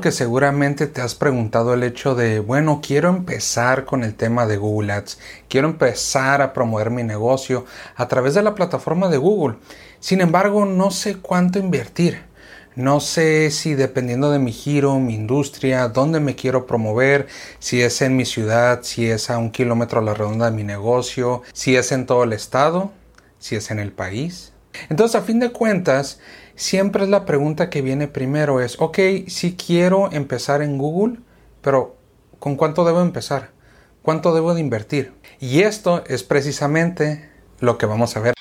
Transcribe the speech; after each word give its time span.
que 0.00 0.12
seguramente 0.12 0.86
te 0.86 1.00
has 1.00 1.16
preguntado 1.16 1.74
el 1.74 1.82
hecho 1.82 2.14
de, 2.14 2.38
bueno, 2.38 2.80
quiero 2.80 3.08
empezar 3.08 3.84
con 3.84 4.04
el 4.04 4.14
tema 4.14 4.46
de 4.46 4.56
Google 4.56 4.92
Ads, 4.92 5.18
quiero 5.48 5.66
empezar 5.66 6.40
a 6.40 6.52
promover 6.52 6.90
mi 6.90 7.02
negocio 7.02 7.64
a 7.96 8.06
través 8.06 8.34
de 8.34 8.44
la 8.44 8.54
plataforma 8.54 9.08
de 9.08 9.16
Google. 9.16 9.56
Sin 9.98 10.20
embargo, 10.20 10.66
no 10.66 10.92
sé 10.92 11.16
cuánto 11.16 11.58
invertir. 11.58 12.22
No 12.76 13.00
sé 13.00 13.50
si 13.50 13.74
dependiendo 13.74 14.30
de 14.30 14.38
mi 14.38 14.52
giro, 14.52 15.00
mi 15.00 15.16
industria, 15.16 15.88
dónde 15.88 16.20
me 16.20 16.36
quiero 16.36 16.64
promover, 16.64 17.26
si 17.58 17.82
es 17.82 18.00
en 18.00 18.14
mi 18.14 18.24
ciudad, 18.24 18.84
si 18.84 19.10
es 19.10 19.30
a 19.30 19.38
un 19.38 19.50
kilómetro 19.50 19.98
a 19.98 20.04
la 20.04 20.14
redonda 20.14 20.48
de 20.48 20.56
mi 20.56 20.62
negocio, 20.62 21.42
si 21.52 21.74
es 21.74 21.90
en 21.90 22.06
todo 22.06 22.22
el 22.22 22.32
estado, 22.34 22.92
si 23.40 23.56
es 23.56 23.72
en 23.72 23.80
el 23.80 23.90
país. 23.90 24.52
Entonces, 24.90 25.20
a 25.20 25.24
fin 25.24 25.40
de 25.40 25.50
cuentas, 25.50 26.20
siempre 26.58 27.06
la 27.06 27.24
pregunta 27.24 27.70
que 27.70 27.80
viene 27.80 28.08
primero 28.08 28.60
es, 28.60 28.76
ok, 28.80 28.98
si 29.28 29.56
quiero 29.56 30.12
empezar 30.12 30.60
en 30.60 30.76
Google, 30.76 31.20
pero 31.62 31.96
¿con 32.38 32.56
cuánto 32.56 32.84
debo 32.84 33.00
empezar? 33.00 33.52
¿Cuánto 34.02 34.34
debo 34.34 34.54
de 34.54 34.60
invertir? 34.60 35.14
Y 35.40 35.60
esto 35.60 36.04
es 36.06 36.24
precisamente 36.24 37.30
lo 37.60 37.78
que 37.78 37.86
vamos 37.86 38.16
a 38.16 38.20
ver. 38.20 38.34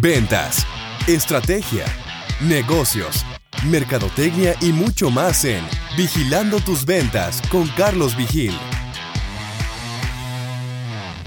Ventas, 0.00 0.66
estrategia, 1.06 1.84
negocios, 2.40 3.24
mercadotecnia 3.70 4.54
y 4.60 4.72
mucho 4.72 5.10
más 5.10 5.44
en 5.44 5.64
Vigilando 5.96 6.58
tus 6.58 6.86
ventas 6.86 7.42
con 7.50 7.68
Carlos 7.76 8.16
Vigil. 8.16 8.54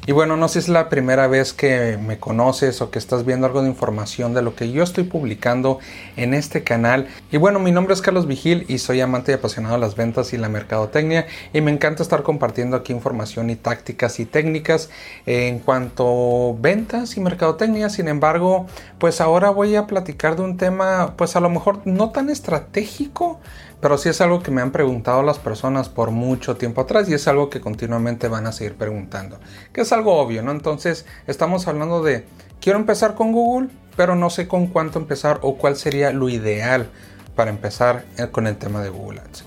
Y 0.08 0.12
bueno, 0.12 0.38
no 0.38 0.48
sé 0.48 0.54
si 0.54 0.59
es 0.59 0.70
la 0.70 0.88
primera 0.88 1.26
vez 1.26 1.52
que 1.52 1.98
me 1.98 2.20
conoces 2.20 2.80
o 2.84 2.91
que 2.91 3.00
estás 3.00 3.26
viendo 3.26 3.48
algo 3.48 3.63
de 3.63 3.70
información 3.70 4.36
de 4.36 4.44
lo 4.44 4.55
que 4.55 4.72
yo 4.72 4.84
estoy 4.84 5.04
publicando 5.04 5.80
en 6.16 6.36
este 6.36 6.63
canal. 6.63 7.08
Y 7.32 7.38
bueno, 7.38 7.58
mi 7.58 7.72
nombre 7.72 7.96
es 7.96 8.04
Carlos 8.04 8.27
Vigil 8.27 8.66
y 8.68 8.77
soy 8.77 9.02
amante 9.02 9.32
y 9.32 9.36
apasionado 9.36 9.73
de 9.73 9.82
las 9.82 9.96
ventas 9.96 10.32
y 10.32 10.38
la 10.38 10.48
mercadotecnia 10.48 11.26
y 11.54 11.62
me 11.62 11.71
encanta 11.71 12.04
estar 12.04 12.21
compartiendo 12.21 12.77
aquí 12.77 12.94
información 12.94 13.49
y 13.49 13.55
tácticas 13.55 14.20
y 14.20 14.27
técnicas 14.27 14.91
en 15.26 15.57
cuanto 15.57 16.51
a 16.51 16.62
ventas 16.62 17.18
y 17.18 17.20
mercadotecnia. 17.20 17.90
Sin 17.90 18.07
embargo, 18.07 18.68
pues 18.99 19.22
ahora 19.22 19.49
voy 19.49 19.76
a 19.76 19.88
platicar 19.88 20.35
de 20.35 20.44
un 20.44 20.57
tema 20.57 21.16
pues 21.18 21.35
a 21.35 21.40
lo 21.40 21.49
mejor 21.49 21.82
no 21.85 22.12
tan 22.12 22.29
estratégico, 22.29 23.40
pero 23.82 23.98
sí 23.98 24.10
es 24.10 24.22
algo 24.22 24.41
que 24.41 24.51
me 24.51 24.62
han 24.62 24.72
preguntado 24.72 25.22
las 25.24 25.40
personas 25.40 25.90
por 25.90 26.12
mucho 26.12 26.55
tiempo 26.57 26.82
atrás 26.82 27.10
y 27.10 27.13
es 27.13 27.27
algo 27.27 27.49
que 27.49 27.62
continuamente 27.62 28.27
van 28.27 28.48
a 28.48 28.51
seguir 28.51 28.76
preguntando. 28.76 29.40
Que 29.74 29.82
es 29.82 29.91
algo 29.96 30.18
obvio, 30.18 30.43
¿no? 30.43 30.51
Entonces 30.51 31.05
estamos 31.27 31.68
hablando 31.68 32.04
de, 32.04 32.26
quiero 32.62 32.77
empezar 32.77 33.15
con 33.15 33.32
Google, 33.32 33.70
pero 33.96 34.15
no 34.15 34.29
sé 34.29 34.48
con 34.48 34.68
cuánto 34.68 34.99
empezar 34.99 35.40
o 35.41 35.55
cuál 35.57 35.76
sería 35.76 36.12
lo 36.12 36.29
ideal 36.29 36.90
para 37.35 37.49
empezar 37.49 38.05
eh, 38.18 38.27
con 38.32 38.48
el 38.48 38.57
tema 38.57 38.82
de 38.82 38.90
Google 38.90 39.21
Ads. 39.21 39.46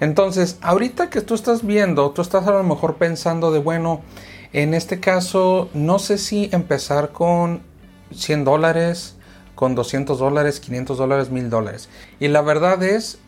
Entonces, 0.00 0.58
ahorita 0.62 1.10
que 1.10 1.20
tú 1.20 1.34
estás 1.34 1.64
viendo, 1.64 2.10
tú 2.10 2.22
estás 2.22 2.46
a 2.46 2.52
lo 2.52 2.62
mejor 2.62 2.96
pensando 2.96 3.52
de, 3.52 3.58
bueno, 3.58 4.00
en 4.52 4.74
este 4.74 4.98
caso, 4.98 5.68
no 5.74 5.98
sé 5.98 6.18
si 6.18 6.48
empezar 6.52 7.10
con 7.10 7.60
100 8.12 8.44
dólares, 8.44 9.16
con 9.54 9.74
200 9.74 10.18
dólares, 10.18 10.58
500 10.58 10.96
dólares, 10.96 11.30
1000 11.30 11.50
dólares. 11.50 11.88
Y 12.18 12.28
la 12.28 12.40
verdad 12.40 12.82
es, 12.82 13.18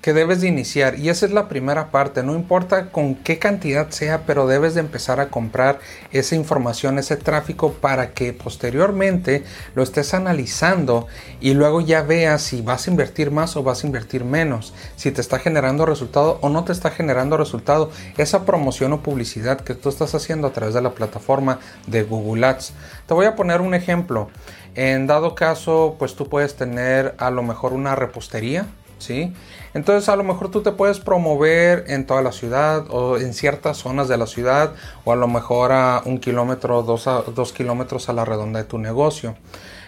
que 0.00 0.12
debes 0.12 0.40
de 0.40 0.48
iniciar 0.48 0.98
y 0.98 1.08
esa 1.08 1.26
es 1.26 1.32
la 1.32 1.48
primera 1.48 1.90
parte 1.90 2.22
no 2.22 2.34
importa 2.34 2.90
con 2.90 3.14
qué 3.14 3.38
cantidad 3.38 3.90
sea 3.90 4.22
pero 4.26 4.46
debes 4.46 4.74
de 4.74 4.80
empezar 4.80 5.20
a 5.20 5.28
comprar 5.28 5.80
esa 6.12 6.34
información 6.34 6.98
ese 6.98 7.16
tráfico 7.16 7.72
para 7.72 8.12
que 8.12 8.32
posteriormente 8.32 9.44
lo 9.74 9.82
estés 9.82 10.14
analizando 10.14 11.06
y 11.40 11.54
luego 11.54 11.80
ya 11.80 12.02
veas 12.02 12.42
si 12.42 12.62
vas 12.62 12.86
a 12.86 12.90
invertir 12.90 13.30
más 13.30 13.56
o 13.56 13.62
vas 13.62 13.84
a 13.84 13.86
invertir 13.86 14.24
menos 14.24 14.74
si 14.96 15.10
te 15.10 15.20
está 15.20 15.38
generando 15.38 15.86
resultado 15.86 16.38
o 16.42 16.48
no 16.48 16.64
te 16.64 16.72
está 16.72 16.90
generando 16.90 17.36
resultado. 17.36 17.90
Esa 18.16 18.44
promoción 18.44 18.92
o 18.92 19.02
publicidad 19.02 19.60
que 19.60 19.74
tú 19.74 19.88
estás 19.88 20.14
haciendo 20.14 20.46
a 20.46 20.52
través 20.52 20.74
de 20.74 20.82
la 20.82 20.90
plataforma 20.90 21.58
de 21.86 22.02
Google 22.02 22.46
Ads. 22.46 22.72
Te 23.06 23.14
voy 23.14 23.26
a 23.26 23.36
poner 23.36 23.60
un 23.60 23.74
ejemplo. 23.74 24.30
En 24.74 25.06
dado 25.06 25.34
caso 25.34 25.96
pues 25.98 26.14
tú 26.14 26.28
puedes 26.28 26.56
tener 26.56 27.14
a 27.18 27.30
lo 27.30 27.42
mejor 27.42 27.72
una 27.72 27.94
repostería 27.94 28.66
¿sí? 28.98 29.32
Entonces 29.74 30.08
a 30.08 30.16
lo 30.16 30.24
mejor 30.24 30.50
tú 30.50 30.62
te 30.62 30.72
puedes 30.72 31.00
promover 31.00 31.84
en 31.88 32.06
toda 32.06 32.22
la 32.22 32.32
ciudad 32.32 32.86
o 32.90 33.16
en 33.18 33.34
ciertas 33.34 33.78
zonas 33.78 34.08
de 34.08 34.16
la 34.16 34.26
ciudad 34.26 34.74
o 35.04 35.12
a 35.12 35.16
lo 35.16 35.28
mejor 35.28 35.72
a 35.72 36.02
un 36.04 36.18
kilómetro, 36.18 36.82
dos, 36.82 37.08
dos 37.34 37.52
kilómetros 37.52 38.08
a 38.08 38.12
la 38.12 38.24
redonda 38.24 38.60
de 38.60 38.64
tu 38.64 38.78
negocio. 38.78 39.36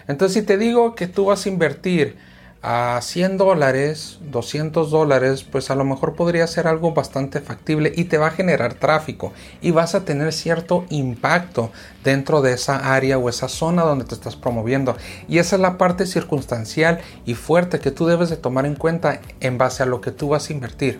Entonces 0.07 0.41
si 0.41 0.45
te 0.45 0.57
digo 0.57 0.95
que 0.95 1.07
tú 1.07 1.25
vas 1.25 1.45
a 1.45 1.49
invertir 1.49 2.17
a 2.63 2.99
100 3.01 3.37
dólares, 3.37 4.19
200 4.21 4.91
dólares, 4.91 5.43
pues 5.43 5.71
a 5.71 5.75
lo 5.75 5.83
mejor 5.83 6.15
podría 6.15 6.45
ser 6.45 6.67
algo 6.67 6.93
bastante 6.93 7.41
factible 7.41 7.91
y 7.95 8.03
te 8.03 8.19
va 8.19 8.27
a 8.27 8.31
generar 8.31 8.75
tráfico 8.75 9.33
y 9.61 9.71
vas 9.71 9.95
a 9.95 10.05
tener 10.05 10.31
cierto 10.31 10.85
impacto 10.89 11.71
dentro 12.03 12.41
de 12.41 12.53
esa 12.53 12.93
área 12.93 13.17
o 13.17 13.29
esa 13.29 13.47
zona 13.47 13.83
donde 13.83 14.05
te 14.05 14.13
estás 14.13 14.35
promoviendo. 14.35 14.95
Y 15.27 15.39
esa 15.39 15.55
es 15.55 15.61
la 15.61 15.79
parte 15.79 16.05
circunstancial 16.05 16.99
y 17.25 17.33
fuerte 17.33 17.79
que 17.79 17.89
tú 17.89 18.05
debes 18.05 18.29
de 18.29 18.37
tomar 18.37 18.67
en 18.67 18.75
cuenta 18.75 19.21
en 19.39 19.57
base 19.57 19.81
a 19.81 19.87
lo 19.87 19.99
que 19.99 20.11
tú 20.11 20.29
vas 20.29 20.49
a 20.49 20.53
invertir. 20.53 20.99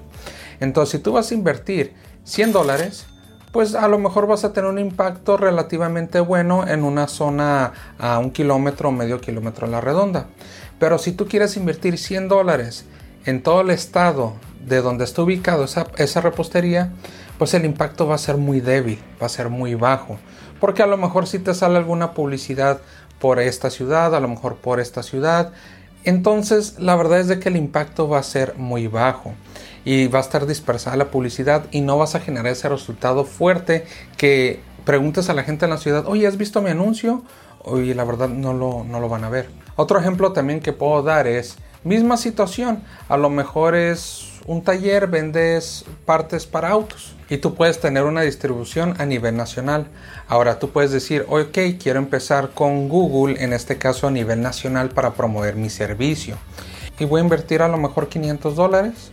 Entonces, 0.60 0.98
si 0.98 1.00
tú 1.00 1.14
vas 1.14 1.30
a 1.30 1.36
invertir 1.36 1.94
100 2.24 2.54
dólares, 2.54 3.06
pues 3.52 3.76
a 3.76 3.88
lo 3.88 4.00
mejor 4.00 4.28
vas 4.28 4.44
a 4.44 4.54
tener 4.54 4.70
un 4.70 4.80
impacto 4.80 5.38
relativamente 5.38 6.20
bueno 6.20 6.68
en 6.68 6.84
una 6.84 7.08
zona 7.08 7.74
a 8.00 8.20
un 8.20 8.32
kilómetro 8.32 8.90
o 8.90 8.92
medio 8.92 9.20
kilómetro 9.20 9.68
a 9.68 9.70
la 9.70 9.82
redonda. 9.82 10.28
Pero 10.80 10.98
si 10.98 11.12
tú 11.12 11.28
quieres 11.28 11.58
invertir 11.58 11.98
100 11.98 12.28
dólares 12.28 12.86
en 13.26 13.44
todo 13.44 13.62
el 13.62 13.70
estado 13.70 14.34
de 14.66 14.82
donde 14.82 15.04
está 15.04 15.22
ubicado 15.22 15.66
esa, 15.66 15.88
esa 15.98 16.22
repostería, 16.22 16.92
pues 17.38 17.54
el 17.54 17.66
impacto 17.66 18.08
va 18.08 18.16
a 18.16 18.20
ser 18.20 18.38
muy 18.38 18.62
débil, 18.62 19.00
va 19.22 19.26
a 19.26 19.30
ser 19.30 19.50
muy 19.50 19.76
bajo. 19.76 20.18
Porque 20.60 20.84
a 20.84 20.88
lo 20.88 20.98
mejor 20.98 21.28
si 21.28 21.40
te 21.40 21.54
sale 21.54 21.78
alguna 21.78 22.14
publicidad 22.14 22.80
por 23.20 23.40
esta 23.40 23.70
ciudad, 23.70 24.16
a 24.16 24.20
lo 24.20 24.28
mejor 24.28 24.56
por 24.56 24.80
esta 24.80 25.04
ciudad, 25.04 25.52
entonces 26.04 26.76
la 26.80 26.96
verdad 26.96 27.20
es 27.20 27.28
de 27.28 27.40
que 27.40 27.50
el 27.50 27.58
impacto 27.58 28.08
va 28.08 28.20
a 28.20 28.24
ser 28.24 28.56
muy 28.58 28.88
bajo 28.88 29.34
y 29.86 30.08
va 30.08 30.20
a 30.20 30.22
estar 30.22 30.46
dispersada 30.46 30.96
la 30.98 31.12
publicidad 31.12 31.66
y 31.72 31.82
no 31.82 31.98
vas 31.98 32.16
a 32.16 32.20
generar 32.20 32.52
ese 32.52 32.70
resultado 32.70 33.26
fuerte 33.26 33.86
que 34.18 34.60
preguntes 34.86 35.30
a 35.30 35.34
la 35.34 35.44
gente 35.44 35.66
en 35.66 35.72
la 35.72 35.78
ciudad, 35.78 36.06
oye, 36.08 36.28
¿has 36.28 36.38
visto 36.38 36.62
mi 36.62 36.70
anuncio? 36.70 37.24
Y 37.76 37.94
la 37.94 38.04
verdad 38.04 38.30
no 38.30 38.54
lo, 38.54 38.84
no 38.84 39.00
lo 39.00 39.10
van 39.10 39.24
a 39.24 39.30
ver. 39.30 39.50
Otro 39.76 40.00
ejemplo 40.00 40.34
también 40.34 40.60
que 40.60 40.74
puedo 40.74 41.04
dar 41.04 41.28
es, 41.28 41.58
misma 41.84 42.18
situación, 42.18 42.84
a 43.08 43.18
lo 43.18 43.30
mejor 43.30 43.76
es 43.76 44.31
un 44.46 44.64
taller, 44.64 45.08
vendes 45.08 45.86
partes 46.06 46.46
para 46.46 46.70
autos 46.70 47.16
y 47.30 47.38
tú 47.38 47.56
puedes 47.56 47.80
tener 47.80 48.04
una 48.04 48.22
distribución 48.22 48.96
a 49.00 49.06
nivel 49.06 49.38
nacional. 49.38 49.88
Ahora 50.28 50.60
tú 50.60 50.70
puedes 50.70 50.92
decir, 50.92 51.26
ok, 51.30 51.58
quiero 51.82 52.00
empezar 52.00 52.52
con 52.52 52.90
Google, 52.90 53.44
en 53.44 53.54
este 53.54 53.78
caso 53.78 54.08
a 54.08 54.12
nivel 54.12 54.42
nacional, 54.42 54.90
para 54.90 55.14
promover 55.14 55.56
mi 55.56 55.70
servicio. 55.70 56.38
Y 57.00 57.06
voy 57.06 57.22
a 57.22 57.24
invertir 57.24 57.62
a 57.62 57.68
lo 57.68 57.78
mejor 57.78 58.10
500 58.10 58.56
dólares 58.56 59.12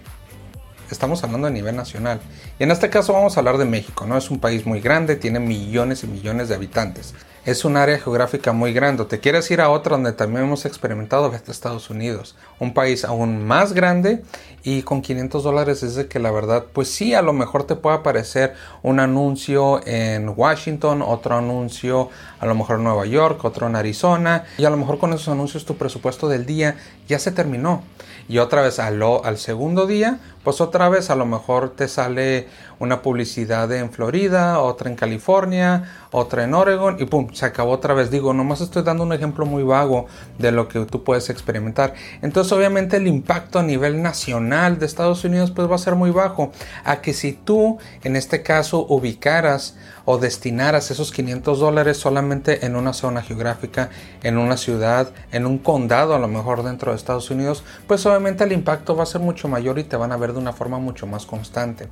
estamos 0.91 1.23
hablando 1.25 1.47
a 1.47 1.51
nivel 1.51 1.77
nacional. 1.77 2.21
Y 2.59 2.65
en 2.65 2.71
este 2.71 2.91
caso 2.91 3.13
vamos 3.13 3.37
a 3.37 3.41
hablar 3.41 3.59
de 3.59 3.65
México, 3.65 4.07
¿no? 4.07 4.17
Es 4.17 4.31
un 4.31 4.39
país 4.39 4.67
muy 4.67 4.81
grande, 4.81 5.17
tiene 5.17 5.41
millones 5.41 6.05
y 6.05 6.07
millones 6.07 6.49
de 6.49 6.55
habitantes. 6.55 7.15
Es 7.49 7.65
un 7.65 7.79
área 7.79 7.99
geográfica 7.99 8.53
muy 8.53 8.75
grande. 8.75 9.07
Te 9.07 9.21
quieres 9.21 9.51
ir 9.51 9.63
a 9.63 9.71
otro 9.71 9.97
donde 9.97 10.13
también 10.13 10.45
hemos 10.45 10.67
experimentado, 10.67 11.31
vete 11.31 11.51
Estados 11.51 11.89
Unidos. 11.89 12.37
Un 12.59 12.75
país 12.75 13.07
aún 13.07 13.43
más 13.43 13.73
grande 13.73 14.23
y 14.65 14.83
con 14.83 15.01
500 15.01 15.45
dólares 15.45 15.83
es 15.83 15.95
de 15.95 16.09
que 16.09 16.19
la 16.19 16.31
verdad, 16.31 16.67
pues 16.71 16.91
sí, 16.91 17.15
a 17.15 17.23
lo 17.23 17.33
mejor 17.33 17.65
te 17.65 17.75
puede 17.75 17.97
aparecer 17.97 18.53
un 18.83 19.01
anuncio 19.01 19.81
en 19.87 20.31
Washington, 20.37 21.01
otro 21.01 21.39
anuncio 21.39 22.11
a 22.39 22.45
lo 22.45 22.55
mejor 22.55 22.77
en 22.77 22.85
Nueva 22.85 23.07
York, 23.07 23.43
otro 23.47 23.67
en 23.67 23.77
Arizona. 23.77 24.45
Y 24.59 24.67
a 24.67 24.71
lo 24.71 24.77
mejor 24.77 24.99
con 24.99 25.15
esos 25.15 25.29
anuncios 25.29 25.65
tu 25.65 25.79
presupuesto 25.79 26.29
del 26.29 26.45
día 26.45 26.77
ya 27.09 27.19
se 27.19 27.33
terminó. 27.33 27.83
Y 28.29 28.39
otra 28.39 28.61
vez 28.61 28.79
al, 28.79 29.03
al 29.03 29.39
segundo 29.39 29.87
día, 29.87 30.21
pues 30.45 30.61
otra 30.61 30.91
vez 30.91 31.09
a 31.09 31.15
lo 31.15 31.25
mejor 31.25 31.71
te 31.71 31.89
sale 31.89 32.47
una 32.79 33.01
publicidad 33.01 33.73
en 33.73 33.91
Florida, 33.91 34.61
otra 34.61 34.91
en 34.91 34.97
California, 34.97 36.07
otra 36.11 36.45
en 36.45 36.53
Oregon 36.53 36.97
y 37.01 37.07
pum, 37.07 37.29
se 37.39 37.47
acabó 37.47 37.73
otra 37.73 37.95
vez. 37.95 38.11
Digo, 38.11 38.35
nomás 38.35 38.61
estoy 38.61 38.83
dando 38.83 39.05
un 39.05 39.13
ejemplo 39.13 39.47
muy 39.47 39.63
vago 39.63 40.07
de 40.39 40.51
lo 40.51 40.69
que 40.69 40.81
tú 40.87 41.05
puedes 41.05 41.31
experimentar. 41.31 41.95
Entonces, 42.21 42.53
obviamente 42.53 42.97
el 42.97 43.07
impacto 43.07 43.61
a 43.61 43.63
nivel 43.63 44.03
nacional 44.03 44.79
de 44.79 44.87
Estados 44.87 45.25
Unidos 45.25 45.53
pues 45.53 45.71
va 45.71 45.77
a 45.77 45.79
ser 45.79 45.95
muy 45.95 46.11
bajo. 46.11 46.53
A 46.85 47.01
que 47.01 47.13
si 47.13 47.33
tú 47.33 47.79
en 48.03 48.17
este 48.17 48.43
caso 48.43 48.87
ubicaras 48.89 49.77
o 50.05 50.19
destinaras 50.19 50.91
esos 50.91 51.13
500 51.13 51.61
dólares 51.61 51.99
solamente 51.99 52.65
en 52.67 52.77
una 52.77 52.93
zona 52.93 53.23
geográfica, 53.23 53.91
en 54.23 54.39
una 54.39 54.57
ciudad, 54.57 55.11
en 55.33 55.47
un 55.47 55.59
condado 55.59 56.15
a 56.15 56.19
lo 56.19 56.29
mejor 56.29 56.65
dentro 56.65 56.93
de 56.93 56.97
Estados 56.97 57.31
Unidos, 57.31 57.63
pues 57.87 58.05
obviamente 58.07 58.43
el 58.45 58.53
impacto 58.53 58.97
va 58.97 59.03
a 59.03 59.07
ser 59.07 59.21
mucho 59.21 59.49
mayor 59.49 59.79
y 59.79 59.85
te 59.85 59.97
van 59.97 60.11
a 60.11 60.17
ver 60.17 60.33
de 60.33 60.39
una 60.39 60.53
forma 60.53 60.79
mucho 60.79 61.07
más 61.07 61.27
constante. 61.27 61.89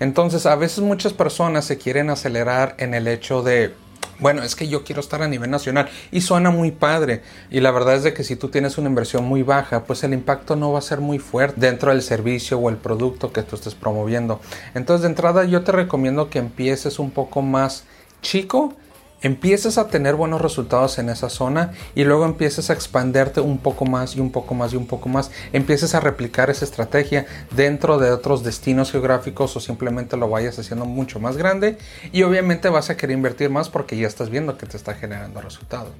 Entonces, 0.00 0.46
a 0.46 0.54
veces 0.54 0.78
muchas 0.78 1.12
personas 1.12 1.64
se 1.64 1.76
quieren 1.76 2.08
acelerar 2.08 2.76
en 2.78 2.94
el 2.94 3.08
hecho 3.08 3.42
de 3.42 3.74
bueno, 4.18 4.42
es 4.42 4.54
que 4.56 4.68
yo 4.68 4.84
quiero 4.84 5.00
estar 5.00 5.22
a 5.22 5.28
nivel 5.28 5.50
nacional 5.50 5.88
y 6.10 6.20
suena 6.20 6.50
muy 6.50 6.70
padre. 6.70 7.22
Y 7.50 7.60
la 7.60 7.70
verdad 7.70 7.96
es 7.96 8.02
de 8.02 8.14
que 8.14 8.24
si 8.24 8.36
tú 8.36 8.48
tienes 8.48 8.78
una 8.78 8.88
inversión 8.88 9.24
muy 9.24 9.42
baja, 9.42 9.84
pues 9.84 10.04
el 10.04 10.12
impacto 10.12 10.56
no 10.56 10.72
va 10.72 10.78
a 10.78 10.82
ser 10.82 11.00
muy 11.00 11.18
fuerte 11.18 11.60
dentro 11.60 11.90
del 11.90 12.02
servicio 12.02 12.58
o 12.58 12.70
el 12.70 12.76
producto 12.76 13.32
que 13.32 13.42
tú 13.42 13.56
estés 13.56 13.74
promoviendo. 13.74 14.40
Entonces, 14.74 15.02
de 15.02 15.08
entrada, 15.08 15.44
yo 15.44 15.62
te 15.64 15.72
recomiendo 15.72 16.30
que 16.30 16.38
empieces 16.38 16.98
un 16.98 17.10
poco 17.10 17.42
más 17.42 17.84
chico 18.22 18.74
empieces 19.22 19.78
a 19.78 19.88
tener 19.88 20.14
buenos 20.14 20.40
resultados 20.40 20.98
en 20.98 21.08
esa 21.08 21.30
zona 21.30 21.72
y 21.94 22.04
luego 22.04 22.24
empieces 22.24 22.70
a 22.70 22.72
expanderte 22.72 23.40
un 23.40 23.58
poco 23.58 23.84
más 23.84 24.16
y 24.16 24.20
un 24.20 24.30
poco 24.30 24.54
más 24.54 24.72
y 24.72 24.76
un 24.76 24.86
poco 24.86 25.08
más. 25.08 25.30
Empieces 25.52 25.94
a 25.94 26.00
replicar 26.00 26.50
esa 26.50 26.64
estrategia 26.64 27.26
dentro 27.54 27.98
de 27.98 28.10
otros 28.10 28.42
destinos 28.42 28.92
geográficos 28.92 29.56
o 29.56 29.60
simplemente 29.60 30.16
lo 30.16 30.28
vayas 30.28 30.58
haciendo 30.58 30.84
mucho 30.84 31.20
más 31.20 31.36
grande 31.36 31.78
y 32.12 32.22
obviamente 32.22 32.68
vas 32.68 32.90
a 32.90 32.96
querer 32.96 33.16
invertir 33.16 33.50
más 33.50 33.68
porque 33.68 33.96
ya 33.96 34.06
estás 34.06 34.30
viendo 34.30 34.58
que 34.58 34.66
te 34.66 34.76
está 34.76 34.94
generando 34.94 35.40
resultados. 35.40 35.92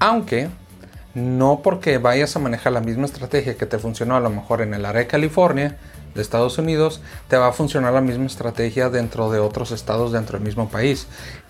Aunque 0.00 0.48
no 1.14 1.62
porque 1.62 1.98
vayas 1.98 2.36
a 2.36 2.38
manejar 2.38 2.72
la 2.72 2.80
misma 2.80 3.06
estrategia 3.06 3.56
que 3.56 3.66
te 3.66 3.78
funcionó 3.78 4.16
a 4.16 4.20
lo 4.20 4.30
mejor 4.30 4.60
en 4.60 4.74
el 4.74 4.84
área 4.84 5.02
de 5.02 5.06
California, 5.08 5.76
de 6.14 6.22
Estados 6.22 6.58
Unidos, 6.58 7.00
te 7.28 7.36
va 7.36 7.48
a 7.48 7.52
funcionar 7.52 7.92
la 7.92 8.00
misma 8.00 8.26
estrategia 8.26 8.90
dentro 8.90 9.30
de 9.30 9.38
otros 9.38 9.70
estados 9.70 10.12
dentro 10.12 10.38
del 10.38 10.46
mismo 10.46 10.68
país. 10.68 11.06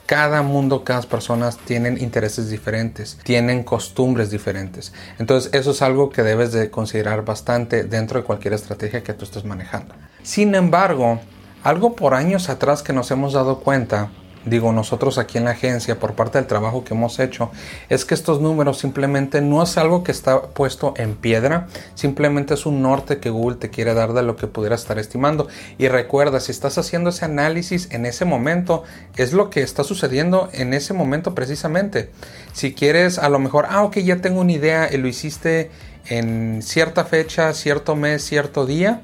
Cada 0.08 0.40
mundo, 0.40 0.84
cada 0.84 1.02
persona 1.02 1.50
tienen 1.66 2.00
intereses 2.00 2.48
diferentes, 2.48 3.18
tienen 3.24 3.62
costumbres 3.62 4.30
diferentes. 4.30 4.94
Entonces 5.18 5.52
eso 5.52 5.72
es 5.72 5.82
algo 5.82 6.08
que 6.08 6.22
debes 6.22 6.50
de 6.50 6.70
considerar 6.70 7.26
bastante 7.26 7.84
dentro 7.84 8.18
de 8.18 8.24
cualquier 8.24 8.54
estrategia 8.54 9.04
que 9.04 9.12
tú 9.12 9.26
estés 9.26 9.44
manejando. 9.44 9.94
Sin 10.22 10.54
embargo, 10.54 11.20
algo 11.62 11.94
por 11.94 12.14
años 12.14 12.48
atrás 12.48 12.82
que 12.82 12.94
nos 12.94 13.10
hemos 13.10 13.34
dado 13.34 13.60
cuenta 13.60 14.08
digo 14.48 14.72
nosotros 14.72 15.18
aquí 15.18 15.38
en 15.38 15.44
la 15.44 15.52
agencia 15.52 15.98
por 15.98 16.14
parte 16.14 16.38
del 16.38 16.46
trabajo 16.46 16.84
que 16.84 16.94
hemos 16.94 17.18
hecho 17.18 17.50
es 17.88 18.04
que 18.04 18.14
estos 18.14 18.40
números 18.40 18.78
simplemente 18.78 19.40
no 19.40 19.62
es 19.62 19.78
algo 19.78 20.02
que 20.02 20.12
está 20.12 20.42
puesto 20.42 20.94
en 20.96 21.14
piedra 21.14 21.68
simplemente 21.94 22.54
es 22.54 22.66
un 22.66 22.82
norte 22.82 23.18
que 23.18 23.30
Google 23.30 23.56
te 23.56 23.70
quiere 23.70 23.94
dar 23.94 24.12
de 24.12 24.22
lo 24.22 24.36
que 24.36 24.46
pudiera 24.46 24.74
estar 24.74 24.98
estimando. 24.98 25.48
Y 25.78 25.88
recuerda 25.88 26.40
si 26.40 26.52
estás 26.52 26.78
haciendo 26.78 27.10
ese 27.10 27.24
análisis 27.24 27.88
en 27.90 28.06
ese 28.06 28.24
momento 28.24 28.84
es 29.16 29.32
lo 29.32 29.50
que 29.50 29.62
está 29.62 29.84
sucediendo 29.84 30.48
en 30.52 30.74
ese 30.74 30.94
momento 30.94 31.34
precisamente. 31.34 32.10
Si 32.52 32.74
quieres 32.74 33.18
a 33.18 33.28
lo 33.28 33.38
mejor 33.38 33.66
ah 33.68 33.82
ok 33.82 33.98
ya 33.98 34.16
tengo 34.16 34.40
una 34.40 34.52
idea 34.52 34.92
y 34.92 34.96
lo 34.96 35.08
hiciste 35.08 35.70
en 36.06 36.62
cierta 36.62 37.04
fecha 37.04 37.52
cierto 37.52 37.96
mes 37.96 38.24
cierto 38.24 38.66
día 38.66 39.02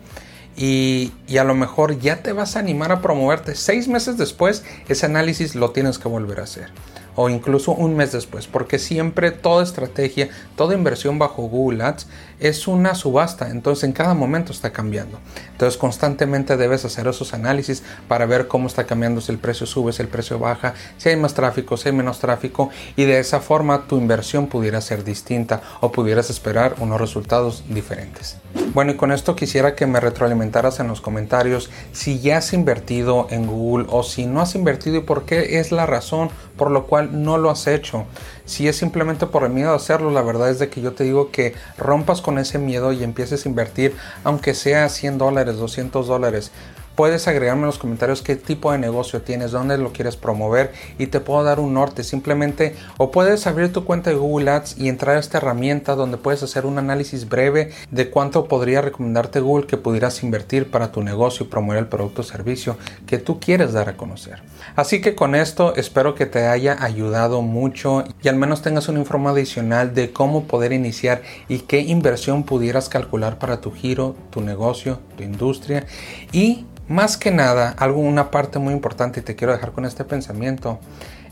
y, 0.56 1.12
a 1.38 1.44
lo 1.44 1.54
mejor 1.54 1.98
ya 1.98 2.22
te 2.22 2.32
vas 2.32 2.56
a 2.56 2.60
animar 2.60 2.92
a 2.92 3.00
promoverte. 3.00 3.54
Seis 3.54 3.88
meses 3.88 4.16
después, 4.16 4.64
ese 4.88 5.06
análisis 5.06 5.54
lo 5.54 5.70
tienes 5.70 5.98
que 5.98 6.08
volver 6.08 6.40
a 6.40 6.44
hacer 6.44 6.70
o 7.16 7.28
incluso 7.28 7.72
un 7.72 7.96
mes 7.96 8.12
después, 8.12 8.46
porque 8.46 8.78
siempre 8.78 9.30
toda 9.30 9.62
estrategia, 9.62 10.28
toda 10.56 10.74
inversión 10.74 11.18
bajo 11.18 11.42
Google 11.42 11.84
Ads 11.84 12.06
es 12.40 12.66
una 12.66 12.94
subasta, 12.94 13.50
entonces 13.50 13.84
en 13.84 13.92
cada 13.92 14.14
momento 14.14 14.52
está 14.52 14.72
cambiando. 14.72 15.18
Entonces 15.52 15.78
constantemente 15.78 16.56
debes 16.56 16.84
hacer 16.84 17.06
esos 17.06 17.34
análisis 17.34 17.82
para 18.08 18.26
ver 18.26 18.48
cómo 18.48 18.66
está 18.66 18.84
cambiando, 18.84 19.20
si 19.20 19.32
el 19.32 19.38
precio 19.38 19.66
sube, 19.66 19.92
si 19.92 20.02
el 20.02 20.08
precio 20.08 20.38
baja, 20.38 20.74
si 20.96 21.08
hay 21.08 21.16
más 21.16 21.34
tráfico, 21.34 21.76
si 21.76 21.88
hay 21.88 21.94
menos 21.94 22.18
tráfico 22.18 22.70
y 22.96 23.04
de 23.04 23.18
esa 23.18 23.40
forma 23.40 23.86
tu 23.86 23.96
inversión 23.96 24.46
pudiera 24.46 24.80
ser 24.80 25.04
distinta 25.04 25.62
o 25.80 25.92
pudieras 25.92 26.30
esperar 26.30 26.76
unos 26.80 27.00
resultados 27.00 27.64
diferentes. 27.68 28.36
Bueno, 28.72 28.92
y 28.92 28.96
con 28.96 29.12
esto 29.12 29.36
quisiera 29.36 29.74
que 29.74 29.86
me 29.86 30.00
retroalimentaras 30.00 30.80
en 30.80 30.88
los 30.88 31.00
comentarios 31.00 31.70
si 31.92 32.20
ya 32.20 32.38
has 32.38 32.52
invertido 32.52 33.26
en 33.30 33.46
Google 33.46 33.86
o 33.90 34.02
si 34.02 34.26
no 34.26 34.40
has 34.40 34.54
invertido 34.54 34.96
y 34.96 35.00
por 35.00 35.24
qué 35.24 35.60
es 35.60 35.72
la 35.72 35.86
razón 35.86 36.30
por 36.56 36.70
lo 36.70 36.86
no 37.12 37.38
lo 37.38 37.50
has 37.50 37.66
hecho. 37.66 38.06
Si 38.44 38.68
es 38.68 38.76
simplemente 38.76 39.26
por 39.26 39.44
el 39.44 39.50
miedo 39.50 39.72
a 39.72 39.76
hacerlo, 39.76 40.10
la 40.10 40.22
verdad 40.22 40.50
es 40.50 40.58
de 40.58 40.68
que 40.68 40.80
yo 40.80 40.92
te 40.92 41.04
digo 41.04 41.30
que 41.30 41.54
rompas 41.78 42.20
con 42.20 42.38
ese 42.38 42.58
miedo 42.58 42.92
y 42.92 43.02
empieces 43.02 43.44
a 43.44 43.48
invertir, 43.48 43.96
aunque 44.22 44.54
sea 44.54 44.88
100 44.88 45.18
dólares, 45.18 45.56
200 45.56 46.06
dólares. 46.06 46.50
Puedes 46.94 47.26
agregarme 47.26 47.62
en 47.62 47.66
los 47.66 47.78
comentarios 47.78 48.22
qué 48.22 48.36
tipo 48.36 48.70
de 48.70 48.78
negocio 48.78 49.22
tienes, 49.22 49.50
dónde 49.50 49.78
lo 49.78 49.92
quieres 49.92 50.16
promover 50.16 50.72
y 50.98 51.08
te 51.08 51.20
puedo 51.20 51.42
dar 51.42 51.58
un 51.58 51.74
norte. 51.74 52.04
Simplemente 52.04 52.76
o 52.98 53.10
puedes 53.10 53.46
abrir 53.46 53.72
tu 53.72 53.84
cuenta 53.84 54.10
de 54.10 54.16
Google 54.16 54.50
Ads 54.50 54.78
y 54.78 54.88
entrar 54.88 55.16
a 55.16 55.20
esta 55.20 55.38
herramienta 55.38 55.96
donde 55.96 56.18
puedes 56.18 56.42
hacer 56.42 56.66
un 56.66 56.78
análisis 56.78 57.28
breve 57.28 57.70
de 57.90 58.10
cuánto 58.10 58.46
podría 58.46 58.80
recomendarte 58.80 59.40
Google 59.40 59.66
que 59.66 59.76
pudieras 59.76 60.22
invertir 60.22 60.70
para 60.70 60.92
tu 60.92 61.02
negocio 61.02 61.46
y 61.46 61.48
promover 61.48 61.78
el 61.78 61.88
producto 61.88 62.22
o 62.22 62.24
servicio 62.24 62.76
que 63.06 63.18
tú 63.18 63.40
quieres 63.40 63.72
dar 63.72 63.88
a 63.88 63.96
conocer. 63.96 64.42
Así 64.76 65.00
que 65.00 65.14
con 65.14 65.34
esto 65.34 65.74
espero 65.74 66.14
que 66.14 66.26
te 66.26 66.46
haya 66.46 66.76
ayudado 66.80 67.42
mucho 67.42 68.04
y 68.22 68.28
al 68.28 68.36
menos 68.36 68.62
tengas 68.62 68.88
una 68.88 69.00
información 69.00 69.24
adicional 69.24 69.94
de 69.94 70.12
cómo 70.12 70.44
poder 70.44 70.72
iniciar 70.72 71.22
y 71.48 71.60
qué 71.60 71.80
inversión 71.80 72.42
pudieras 72.42 72.88
calcular 72.88 73.38
para 73.38 73.60
tu 73.60 73.70
giro, 73.70 74.16
tu 74.30 74.40
negocio, 74.40 74.98
tu 75.16 75.22
industria 75.22 75.86
y 76.32 76.66
más 76.88 77.16
que 77.16 77.30
nada, 77.30 77.74
algo, 77.78 78.00
una 78.00 78.30
parte 78.30 78.58
muy 78.58 78.74
importante 78.74 79.20
y 79.20 79.22
te 79.22 79.36
quiero 79.36 79.52
dejar 79.52 79.72
con 79.72 79.84
este 79.84 80.04
pensamiento, 80.04 80.78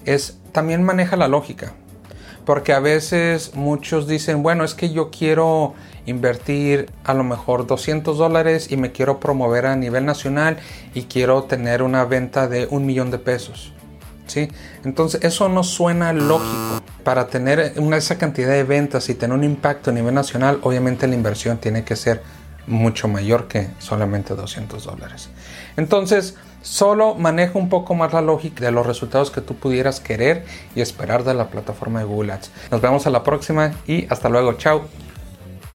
es 0.04 0.38
también 0.52 0.82
maneja 0.82 1.16
la 1.16 1.28
lógica. 1.28 1.72
Porque 2.44 2.72
a 2.72 2.81
veces 2.81 3.54
muchos 3.54 4.08
dicen, 4.08 4.43
bueno, 4.43 4.64
es 4.64 4.75
que 4.75 4.93
yo 4.93 5.10
quiero 5.10 5.75
invertir 6.06 6.90
a 7.04 7.14
lo 7.14 7.22
mejor 7.22 7.66
200 7.66 8.19
dólares 8.19 8.72
y 8.72 8.76
me 8.76 8.90
quiero 8.90 9.20
promover 9.20 9.66
a 9.66 9.76
nivel 9.76 10.04
nacional 10.04 10.58
y 10.93 11.02
quiero 11.02 11.44
tener 11.44 11.82
una 11.82 12.05
venta 12.05 12.48
de 12.48 12.66
un 12.70 12.84
millón 12.84 13.10
de 13.10 13.19
pesos. 13.19 13.72
¿Sí? 14.26 14.48
Entonces 14.84 15.22
eso 15.22 15.48
no 15.48 15.62
suena 15.62 16.12
lógico. 16.12 16.82
Para 17.05 17.26
tener 17.26 17.75
una, 17.76 17.96
esa 17.96 18.19
cantidad 18.19 18.50
de 18.50 18.64
ventas 18.64 19.08
y 19.08 19.14
tener 19.14 19.37
un 19.37 19.44
impacto 19.44 19.90
a 19.90 19.93
nivel 19.93 20.14
nacional, 20.14 20.58
obviamente 20.62 21.06
la 21.06 21.14
inversión 21.14 21.58
tiene 21.58 21.84
que 21.84 21.96
ser 21.96 22.22
mucho 22.66 23.08
mayor 23.08 23.48
que 23.48 23.68
solamente 23.78 24.34
200 24.34 24.84
dólares. 24.84 25.30
Entonces, 25.76 26.36
solo 26.62 27.14
maneja 27.14 27.58
un 27.58 27.68
poco 27.68 27.94
más 27.94 28.12
la 28.12 28.22
lógica 28.22 28.64
de 28.64 28.72
los 28.72 28.86
resultados 28.86 29.30
que 29.30 29.40
tú 29.40 29.54
pudieras 29.56 30.00
querer 30.00 30.44
y 30.74 30.80
esperar 30.80 31.24
de 31.24 31.34
la 31.34 31.48
plataforma 31.48 32.00
de 32.00 32.06
Google 32.06 32.32
Ads. 32.32 32.50
Nos 32.70 32.80
vemos 32.80 33.06
a 33.06 33.10
la 33.10 33.22
próxima 33.22 33.72
y 33.86 34.06
hasta 34.10 34.28
luego. 34.28 34.54
Chao. 34.54 34.82